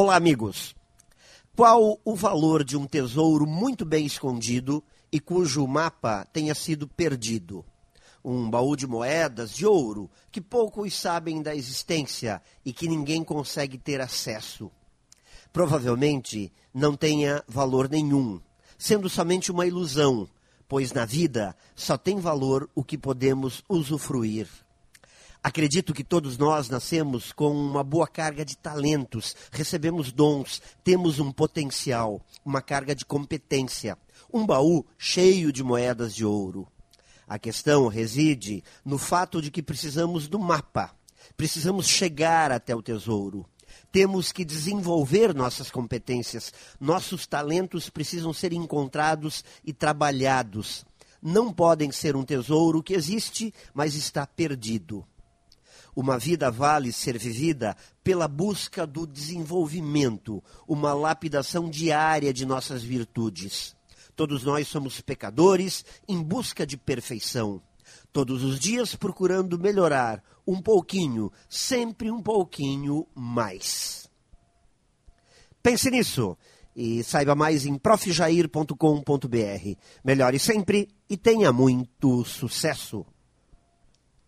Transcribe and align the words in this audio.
Olá, 0.00 0.14
amigos. 0.14 0.76
Qual 1.56 1.98
o 2.04 2.14
valor 2.14 2.62
de 2.62 2.76
um 2.76 2.86
tesouro 2.86 3.44
muito 3.44 3.84
bem 3.84 4.06
escondido 4.06 4.80
e 5.10 5.18
cujo 5.18 5.66
mapa 5.66 6.24
tenha 6.32 6.54
sido 6.54 6.86
perdido? 6.86 7.64
Um 8.24 8.48
baú 8.48 8.76
de 8.76 8.86
moedas 8.86 9.52
de 9.52 9.66
ouro 9.66 10.08
que 10.30 10.40
poucos 10.40 10.94
sabem 10.94 11.42
da 11.42 11.52
existência 11.52 12.40
e 12.64 12.72
que 12.72 12.86
ninguém 12.86 13.24
consegue 13.24 13.76
ter 13.76 14.00
acesso. 14.00 14.70
Provavelmente 15.52 16.52
não 16.72 16.94
tenha 16.94 17.42
valor 17.48 17.88
nenhum, 17.88 18.40
sendo 18.78 19.10
somente 19.10 19.50
uma 19.50 19.66
ilusão, 19.66 20.28
pois 20.68 20.92
na 20.92 21.04
vida 21.04 21.56
só 21.74 21.98
tem 21.98 22.20
valor 22.20 22.70
o 22.72 22.84
que 22.84 22.96
podemos 22.96 23.64
usufruir. 23.68 24.46
Acredito 25.42 25.94
que 25.94 26.02
todos 26.02 26.36
nós 26.36 26.68
nascemos 26.68 27.32
com 27.32 27.50
uma 27.52 27.84
boa 27.84 28.08
carga 28.08 28.44
de 28.44 28.56
talentos, 28.56 29.36
recebemos 29.52 30.10
dons, 30.10 30.60
temos 30.82 31.20
um 31.20 31.30
potencial, 31.30 32.20
uma 32.44 32.60
carga 32.60 32.94
de 32.94 33.04
competência, 33.04 33.96
um 34.32 34.44
baú 34.44 34.84
cheio 34.98 35.52
de 35.52 35.62
moedas 35.62 36.12
de 36.14 36.24
ouro. 36.24 36.66
A 37.26 37.38
questão 37.38 37.86
reside 37.86 38.64
no 38.84 38.98
fato 38.98 39.40
de 39.40 39.50
que 39.50 39.62
precisamos 39.62 40.26
do 40.26 40.40
mapa, 40.40 40.92
precisamos 41.36 41.86
chegar 41.86 42.50
até 42.50 42.74
o 42.74 42.82
tesouro. 42.82 43.46
Temos 43.92 44.32
que 44.32 44.44
desenvolver 44.44 45.32
nossas 45.32 45.70
competências, 45.70 46.52
nossos 46.80 47.26
talentos 47.26 47.88
precisam 47.88 48.32
ser 48.32 48.52
encontrados 48.52 49.44
e 49.64 49.72
trabalhados. 49.72 50.84
Não 51.22 51.52
podem 51.52 51.92
ser 51.92 52.16
um 52.16 52.24
tesouro 52.24 52.82
que 52.82 52.94
existe, 52.94 53.54
mas 53.72 53.94
está 53.94 54.26
perdido. 54.26 55.06
Uma 56.00 56.16
vida 56.16 56.48
vale 56.48 56.92
ser 56.92 57.18
vivida 57.18 57.76
pela 58.04 58.28
busca 58.28 58.86
do 58.86 59.04
desenvolvimento, 59.04 60.40
uma 60.64 60.92
lapidação 60.94 61.68
diária 61.68 62.32
de 62.32 62.46
nossas 62.46 62.84
virtudes. 62.84 63.74
Todos 64.14 64.44
nós 64.44 64.68
somos 64.68 65.00
pecadores 65.00 65.84
em 66.06 66.22
busca 66.22 66.64
de 66.64 66.76
perfeição. 66.76 67.60
Todos 68.12 68.44
os 68.44 68.60
dias 68.60 68.94
procurando 68.94 69.58
melhorar 69.58 70.22
um 70.46 70.62
pouquinho, 70.62 71.32
sempre 71.48 72.12
um 72.12 72.22
pouquinho 72.22 73.04
mais. 73.12 74.08
Pense 75.60 75.90
nisso 75.90 76.38
e 76.76 77.02
saiba 77.02 77.34
mais 77.34 77.66
em 77.66 77.76
profjair.com.br. 77.76 78.72
Melhore 80.04 80.38
sempre 80.38 80.88
e 81.10 81.16
tenha 81.16 81.52
muito 81.52 82.24
sucesso! 82.24 83.04